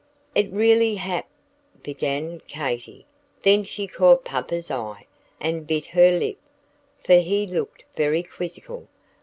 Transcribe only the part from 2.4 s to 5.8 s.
Katy. Then she caught Papa's eye, and